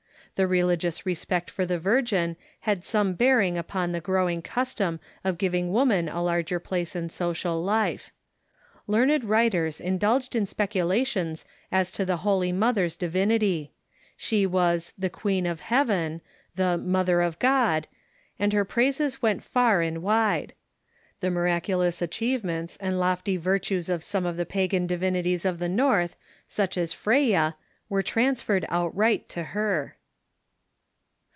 [0.35, 3.73] The re Reverencefor Jicrious respect for the Viroin had some bearing the Virgin Mary =
[3.75, 8.11] i,»..^ upon the growing custom of giving woman a larger place in social life.
[8.87, 13.73] Learned writers indulged in specu lations as to the Holy Mother's divinity.
[14.17, 16.21] She was the" Queen of Heaven,"
[16.55, 17.87] the" Mother of God,"
[18.39, 20.53] and her praises went far and wide.
[21.19, 26.15] The miraculous achievements and lofty virtues of some of the pagan divinities of the North,
[26.47, 27.57] such as Freya,
[27.89, 29.97] were transferred outright to her.